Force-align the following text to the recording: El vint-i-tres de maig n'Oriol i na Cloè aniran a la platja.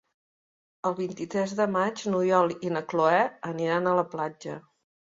El 0.89 0.95
vint-i-tres 0.99 1.53
de 1.61 1.67
maig 1.75 2.01
n'Oriol 2.15 2.57
i 2.71 2.75
na 2.79 2.85
Cloè 2.95 3.23
aniran 3.55 3.93
a 3.95 3.99
la 4.03 4.13
platja. 4.17 4.63